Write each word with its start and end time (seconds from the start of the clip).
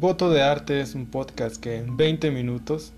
Voto 0.00 0.30
de 0.30 0.40
Arte 0.40 0.80
es 0.80 0.94
un 0.94 1.04
podcast 1.04 1.56
que 1.56 1.76
en 1.76 1.98
20 1.98 2.30
minutos 2.30 2.94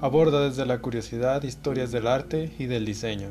aborda 0.00 0.48
desde 0.48 0.64
la 0.64 0.78
curiosidad 0.78 1.42
historias 1.42 1.90
del 1.90 2.06
arte 2.06 2.54
y 2.56 2.66
del 2.66 2.84
diseño. 2.84 3.30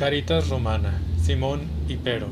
Caritas 0.00 0.48
Romana, 0.48 0.98
Simón 1.22 1.60
y 1.86 1.96
Pero. 1.96 2.28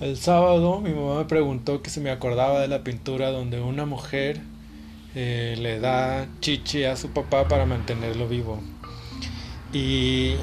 El 0.00 0.16
sábado 0.16 0.80
mi 0.80 0.90
mamá 0.90 1.18
me 1.18 1.24
preguntó 1.26 1.80
que 1.80 1.90
se 1.90 2.00
me 2.00 2.10
acordaba 2.10 2.58
de 2.58 2.66
la 2.66 2.82
pintura 2.82 3.30
donde 3.30 3.60
una 3.60 3.86
mujer 3.86 4.40
eh, 5.14 5.54
le 5.60 5.78
da 5.78 6.26
chichi 6.40 6.82
a 6.82 6.96
su 6.96 7.10
papá 7.10 7.46
para 7.46 7.66
mantenerlo 7.66 8.26
vivo. 8.26 8.60
Y 9.72 10.34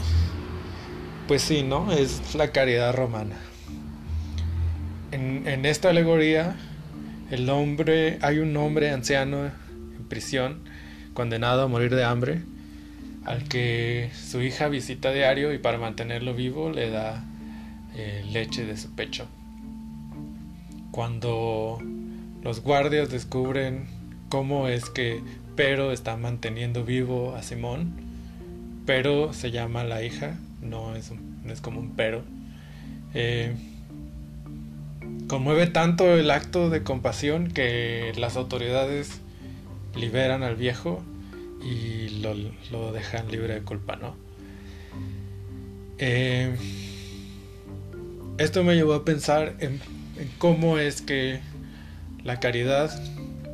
pues 1.28 1.42
sí, 1.42 1.64
¿no? 1.64 1.92
Es 1.92 2.36
la 2.36 2.52
caridad 2.52 2.94
romana. 2.96 3.36
En, 5.12 5.66
esta 5.66 5.90
alegoría, 5.90 6.56
el 7.32 7.50
hombre, 7.50 8.20
hay 8.22 8.40
un 8.40 8.56
hombre 8.58 8.92
anciano 8.92 9.46
en 9.46 10.06
prisión, 10.08 10.62
condenado 11.14 11.64
a 11.64 11.68
morir 11.68 11.96
de 11.96 12.04
hambre, 12.04 12.42
al 13.26 13.44
que 13.44 14.12
su 14.16 14.42
hija 14.42 14.68
visita 14.68 15.12
diario 15.12 15.54
y 15.54 15.58
para 15.58 15.78
mantenerlo 15.78 16.34
vivo 16.34 16.72
le 16.72 16.90
da 16.90 17.24
eh, 17.96 18.24
leche 18.32 18.66
de 18.66 18.78
su 18.78 18.96
pecho 18.96 19.28
cuando 20.92 21.80
los 22.44 22.62
guardias 22.62 23.10
descubren 23.10 23.88
cómo 24.30 24.68
es 24.68 24.90
que 24.90 25.22
Pero 25.56 25.92
está 25.92 26.16
manteniendo 26.16 26.84
vivo 26.86 27.36
a 27.36 27.42
Simón, 27.42 27.94
Pero 28.90 29.34
se 29.34 29.52
llama 29.52 29.84
la 29.84 30.02
hija, 30.02 30.36
no 30.64 30.96
es, 30.96 31.12
es 31.48 31.62
como 31.62 31.80
un 31.80 31.96
pero. 31.96 32.24
Eh, 33.14 33.54
conmueve 35.28 35.68
tanto 35.68 36.18
el 36.18 36.32
acto 36.32 36.72
de 36.72 36.82
compasión 36.82 37.52
que 37.52 38.14
las 38.18 38.36
autoridades 38.36 39.22
liberan 39.96 40.42
al 40.42 40.56
viejo 40.56 41.04
y 41.62 42.22
lo, 42.72 42.92
dejan 42.92 43.30
libre 43.30 43.54
de 43.54 43.62
culpa, 43.62 43.96
¿no? 43.96 44.16
Eh, 46.00 46.58
esto 48.40 48.64
me 48.64 48.74
llevó 48.74 48.96
a 48.96 49.06
pensar 49.06 49.54
en 49.60 49.80
cómo 50.40 50.80
es 50.80 51.04
que 51.04 51.42
la 52.24 52.40
caridad, 52.40 52.90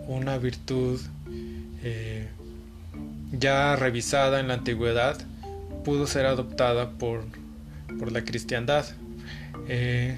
una 0.07 0.37
virtud 0.37 1.01
eh, 1.83 2.29
ya 3.39 3.75
revisada 3.75 4.39
en 4.39 4.47
la 4.47 4.55
antigüedad, 4.55 5.17
pudo 5.83 6.07
ser 6.07 6.25
adoptada 6.25 6.91
por, 6.91 7.23
la 8.11 8.23
cristiandad. 8.23 8.85
Eh, 9.67 10.17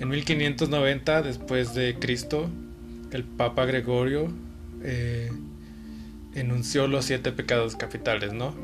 en 0.00 0.08
1590, 0.08 1.22
después 1.22 1.74
de 1.74 1.96
Cristo, 1.98 2.50
el 3.12 3.24
Papa 3.24 3.64
Gregorio 3.64 4.32
eh, 4.82 5.30
enunció 6.34 6.86
los 6.88 7.04
siete 7.04 7.32
pecados 7.32 7.76
capitales, 7.76 8.32
¿no? 8.32 8.54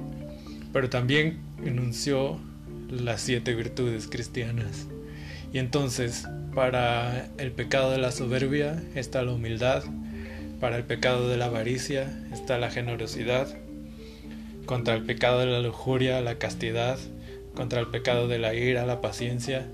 Pero 0.72 0.91
también 0.91 1.38
enunció 1.64 2.38
las 2.91 3.20
siete 3.20 3.54
virtudes 3.54 4.09
cristianas. 4.09 4.87
Y 5.53 5.59
entonces, 5.59 6.26
para 6.54 7.28
el 7.38 7.53
pecado 7.53 7.91
de 7.91 7.99
la 7.99 8.12
soberbia 8.12 8.82
está 8.94 9.22
la 9.22 9.32
humildad, 9.32 9.84
para 10.60 10.76
el 10.76 10.84
pecado 10.84 11.28
de 11.28 11.37
la 11.37 11.47
avaricia 11.47 12.09
está 12.32 12.59
la 12.59 12.70
generosidad, 12.70 13.49
contra 14.67 14.95
el 14.95 15.03
pecado 15.03 15.41
de 15.41 15.47
la 15.47 15.61
lujuria 15.61 16.21
la 16.21 16.39
castidad, 16.39 16.99
contra 17.55 17.81
el 17.81 17.89
pecado 17.89 18.28
de 18.28 18.39
la 18.39 18.55
ira 18.55 18.87
la 18.87 19.00
paciencia, 19.00 19.67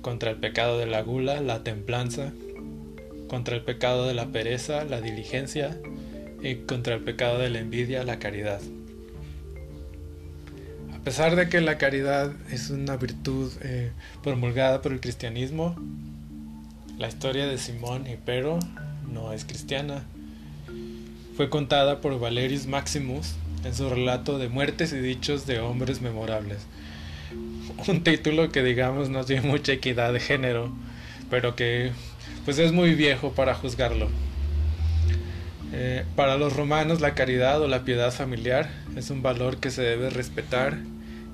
contra 0.00 0.30
el 0.30 0.36
pecado 0.36 0.78
de 0.78 0.86
la 0.86 1.02
gula 1.02 1.40
la 1.40 1.62
templanza, 1.62 2.32
contra 3.28 3.56
el 3.56 3.62
pecado 3.62 4.06
de 4.06 4.14
la 4.14 4.26
pereza 4.26 4.84
la 4.84 5.00
diligencia 5.00 5.78
y 6.42 6.56
contra 6.56 6.94
el 6.94 7.00
pecado 7.02 7.38
de 7.38 7.50
la 7.50 7.60
envidia 7.60 8.04
la 8.04 8.18
caridad. 8.18 8.60
A 10.94 11.04
pesar 11.04 11.34
de 11.34 11.48
que 11.48 11.60
la 11.60 11.78
caridad 11.78 12.32
es 12.52 12.70
una 12.70 12.96
virtud 12.96 13.50
eh, 13.62 13.90
promulgada 14.22 14.82
por 14.82 14.92
el 14.92 15.00
cristianismo, 15.00 15.74
la 16.98 17.08
historia 17.08 17.46
de 17.46 17.58
Simón 17.58 18.06
y 18.06 18.16
Pero 18.24 18.60
no 19.10 19.32
es 19.32 19.44
cristiana. 19.44 20.04
Fue 21.36 21.50
contada 21.50 22.00
por 22.00 22.20
Valerius 22.20 22.66
Maximus 22.66 23.34
en 23.64 23.74
su 23.74 23.88
relato 23.88 24.38
de 24.38 24.48
muertes 24.48 24.92
y 24.92 24.98
dichos 24.98 25.46
de 25.46 25.60
hombres 25.60 26.00
memorables. 26.00 26.66
Un 27.88 28.02
título 28.02 28.50
que 28.50 28.62
digamos 28.62 29.08
no 29.08 29.24
tiene 29.24 29.48
mucha 29.48 29.72
equidad 29.72 30.12
de 30.12 30.20
género, 30.20 30.72
pero 31.30 31.56
que 31.56 31.92
pues 32.44 32.58
es 32.58 32.72
muy 32.72 32.94
viejo 32.94 33.32
para 33.32 33.54
juzgarlo. 33.54 34.08
Eh, 35.72 36.04
para 36.16 36.36
los 36.36 36.54
romanos 36.54 37.00
la 37.00 37.14
caridad 37.14 37.62
o 37.62 37.68
la 37.68 37.84
piedad 37.84 38.12
familiar 38.12 38.70
es 38.94 39.08
un 39.10 39.22
valor 39.22 39.56
que 39.56 39.70
se 39.70 39.80
debe 39.80 40.10
respetar 40.10 40.78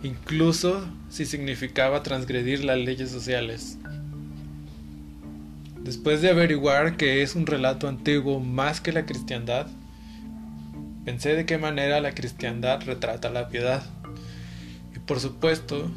incluso 0.03 0.87
si 1.09 1.27
significaba 1.27 2.03
transgredir 2.03 2.65
las 2.65 2.79
leyes 2.79 3.11
sociales. 3.11 3.79
Después 5.83 6.21
de 6.23 6.31
averiguar 6.31 6.97
que 6.97 7.23
es 7.23 7.35
un 7.35 7.47
relato 7.47 7.89
antiguo 7.89 8.41
más 8.41 8.81
que 8.81 8.93
la 8.93 9.07
cristiandad, 9.07 9.67
pensé 11.09 11.35
de 11.35 11.47
qué 11.47 11.57
manera 11.57 12.03
la 12.03 12.13
cristiandad 12.13 12.83
retrata 12.85 13.31
la 13.31 13.49
piedad. 13.49 13.83
Y 14.95 14.99
por 14.99 15.21
supuesto, 15.21 15.91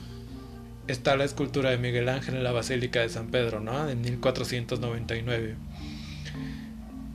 está 0.88 1.18
la 1.18 1.26
escultura 1.26 1.70
de 1.70 1.78
Miguel 1.78 2.08
Ángel 2.08 2.36
en 2.36 2.46
la 2.46 2.54
Basílica 2.54 3.02
de 3.02 3.10
San 3.10 3.28
Pedro, 3.28 3.60
¿no? 3.60 3.86
De 3.86 3.96
1499. 3.96 5.56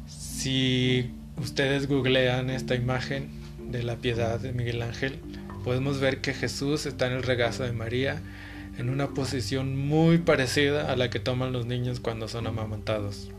Si 0.06 1.10
ustedes 1.38 1.88
googlean 1.88 2.50
esta 2.50 2.74
imagen 2.74 3.30
de 3.70 3.82
la 3.82 3.96
piedad 3.96 4.38
de 4.40 4.52
Miguel 4.52 4.82
Ángel, 4.82 5.18
podemos 5.64 5.98
ver 5.98 6.20
que 6.20 6.34
Jesús 6.34 6.84
está 6.84 7.06
en 7.06 7.14
el 7.14 7.22
regazo 7.22 7.62
de 7.62 7.72
María 7.72 8.20
en 8.76 8.90
una 8.90 9.14
posición 9.14 9.74
muy 9.74 10.18
parecida 10.18 10.92
a 10.92 10.96
la 10.96 11.08
que 11.08 11.18
toman 11.18 11.54
los 11.54 11.64
niños 11.64 12.00
cuando 12.00 12.28
son 12.28 12.46
amamantados. 12.46 13.30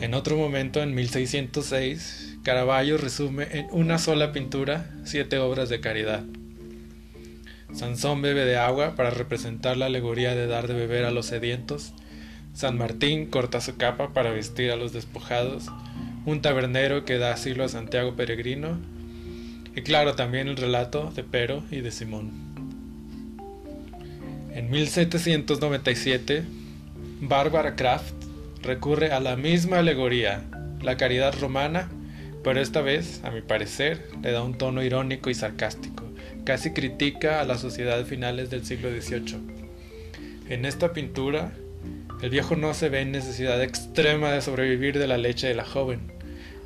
En 0.00 0.14
otro 0.14 0.38
momento, 0.38 0.82
en 0.82 0.94
1606, 0.94 2.38
Caravaggio 2.42 2.96
resume 2.96 3.46
en 3.52 3.66
una 3.70 3.98
sola 3.98 4.32
pintura 4.32 4.90
siete 5.04 5.38
obras 5.38 5.68
de 5.68 5.80
caridad. 5.80 6.24
Sansón 7.74 8.22
bebe 8.22 8.46
de 8.46 8.56
agua 8.56 8.94
para 8.96 9.10
representar 9.10 9.76
la 9.76 9.86
alegoría 9.86 10.34
de 10.34 10.46
dar 10.46 10.68
de 10.68 10.74
beber 10.74 11.04
a 11.04 11.10
los 11.10 11.26
sedientos. 11.26 11.92
San 12.54 12.78
Martín 12.78 13.26
corta 13.26 13.60
su 13.60 13.76
capa 13.76 14.14
para 14.14 14.30
vestir 14.30 14.70
a 14.70 14.76
los 14.76 14.94
despojados. 14.94 15.66
Un 16.24 16.40
tabernero 16.40 17.04
que 17.04 17.18
da 17.18 17.34
asilo 17.34 17.62
a 17.62 17.68
Santiago 17.68 18.16
Peregrino 18.16 18.78
y 19.76 19.82
claro, 19.82 20.14
también 20.14 20.48
el 20.48 20.56
relato 20.56 21.12
de 21.14 21.24
Pero 21.24 21.62
y 21.70 21.80
de 21.80 21.90
Simón. 21.90 22.30
En 24.52 24.70
1797, 24.70 26.42
Barbara 27.20 27.76
Kraft 27.76 28.19
recurre 28.62 29.12
a 29.12 29.20
la 29.20 29.36
misma 29.36 29.78
alegoría, 29.78 30.44
la 30.82 30.96
caridad 30.96 31.34
romana, 31.40 31.90
pero 32.42 32.60
esta 32.60 32.80
vez, 32.80 33.20
a 33.24 33.30
mi 33.30 33.40
parecer, 33.40 34.08
le 34.22 34.32
da 34.32 34.42
un 34.42 34.56
tono 34.56 34.82
irónico 34.82 35.30
y 35.30 35.34
sarcástico, 35.34 36.04
casi 36.44 36.72
critica 36.72 37.40
a 37.40 37.44
la 37.44 37.58
sociedad 37.58 38.04
finales 38.04 38.50
del 38.50 38.64
siglo 38.64 38.90
XVIII. 38.90 39.38
En 40.48 40.64
esta 40.64 40.92
pintura, 40.92 41.52
el 42.22 42.30
viejo 42.30 42.56
no 42.56 42.74
se 42.74 42.88
ve 42.88 43.00
en 43.00 43.12
necesidad 43.12 43.62
extrema 43.62 44.32
de 44.32 44.42
sobrevivir 44.42 44.98
de 44.98 45.06
la 45.06 45.18
leche 45.18 45.46
de 45.48 45.54
la 45.54 45.64
joven, 45.64 46.12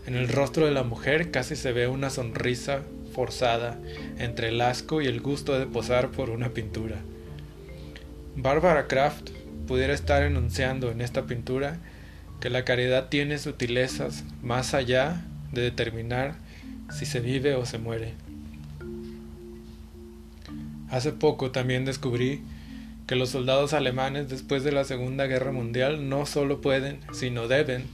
en 0.06 0.16
el 0.16 0.28
rostro 0.28 0.66
de 0.66 0.72
la 0.72 0.82
mujer 0.82 1.30
casi 1.30 1.56
se 1.56 1.72
ve 1.72 1.88
una 1.88 2.10
sonrisa 2.10 2.82
forzada 3.14 3.78
entre 4.18 4.48
el 4.48 4.60
asco 4.60 5.00
y 5.00 5.06
el 5.06 5.20
gusto 5.20 5.58
de 5.58 5.66
posar 5.66 6.10
por 6.10 6.28
una 6.28 6.50
pintura. 6.50 6.98
Barbara 8.36 8.86
Kraft 8.86 9.30
pudiera 9.66 9.94
estar 9.94 10.22
enunciando 10.22 10.90
en 10.90 11.00
esta 11.00 11.26
pintura 11.26 11.78
que 12.40 12.50
la 12.50 12.64
caridad 12.64 13.08
tiene 13.08 13.38
sutilezas 13.38 14.24
más 14.42 14.74
allá 14.74 15.24
de 15.52 15.62
determinar 15.62 16.36
si 16.90 17.06
se 17.06 17.20
vive 17.20 17.54
o 17.54 17.64
se 17.64 17.78
muere. 17.78 18.14
Hace 20.90 21.12
poco 21.12 21.50
también 21.50 21.84
descubrí 21.84 22.42
que 23.06 23.16
los 23.16 23.30
soldados 23.30 23.72
alemanes 23.72 24.28
después 24.28 24.64
de 24.64 24.72
la 24.72 24.84
Segunda 24.84 25.26
Guerra 25.26 25.52
Mundial 25.52 26.08
no 26.08 26.26
solo 26.26 26.60
pueden, 26.60 27.00
sino 27.12 27.48
deben, 27.48 27.84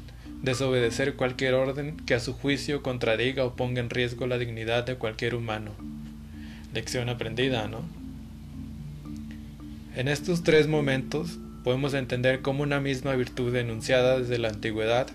desobedecer 0.42 1.14
cualquier 1.14 1.54
orden 1.54 1.96
que 2.06 2.14
a 2.14 2.20
su 2.20 2.32
juicio 2.32 2.82
contradiga 2.82 3.44
o 3.44 3.54
ponga 3.54 3.80
en 3.80 3.90
riesgo 3.90 4.26
la 4.26 4.38
dignidad 4.38 4.84
de 4.84 4.96
cualquier 4.96 5.34
humano. 5.34 5.72
Lección 6.72 7.08
aprendida, 7.08 7.68
¿no? 7.68 7.82
En 9.96 10.08
estos 10.08 10.44
tres 10.44 10.68
momentos 10.68 11.38
podemos 11.64 11.94
entender 11.94 12.42
cómo 12.42 12.62
una 12.62 12.80
misma 12.80 13.14
virtud 13.14 13.54
enunciada 13.54 14.18
desde 14.18 14.38
la 14.38 14.48
antigüedad 14.48 15.06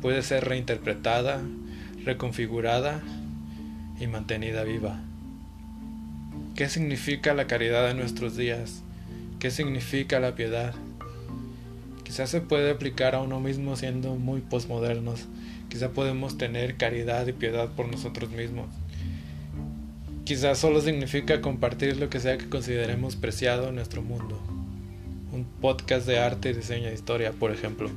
puede 0.00 0.22
ser 0.22 0.44
reinterpretada, 0.44 1.40
reconfigurada 2.04 3.02
y 4.00 4.06
mantenida 4.06 4.62
viva. 4.64 5.00
¿Qué 6.54 6.68
significa 6.68 7.34
la 7.34 7.46
caridad 7.46 7.90
en 7.90 7.98
nuestros 7.98 8.36
días? 8.36 8.82
¿Qué 9.38 9.50
significa 9.50 10.20
la 10.20 10.34
piedad? 10.34 10.74
Quizás 12.04 12.30
se 12.30 12.40
puede 12.40 12.70
aplicar 12.70 13.14
a 13.14 13.20
uno 13.20 13.40
mismo 13.40 13.76
siendo 13.76 14.14
muy 14.14 14.40
posmodernos. 14.40 15.26
Quizás 15.68 15.90
podemos 15.90 16.38
tener 16.38 16.76
caridad 16.76 17.26
y 17.26 17.32
piedad 17.32 17.68
por 17.76 17.88
nosotros 17.90 18.30
mismos. 18.30 18.68
Quizás 20.24 20.58
solo 20.58 20.80
significa 20.80 21.40
compartir 21.40 21.96
lo 21.98 22.08
que 22.08 22.20
sea 22.20 22.38
que 22.38 22.48
consideremos 22.48 23.16
preciado 23.16 23.68
en 23.68 23.74
nuestro 23.74 24.02
mundo. 24.02 24.55
Podcast 25.66 26.06
de 26.06 26.20
arte, 26.20 26.54
diseño 26.54 26.90
e 26.90 26.94
historia, 26.94 27.32
por 27.32 27.50
ejemplo. 27.50 27.90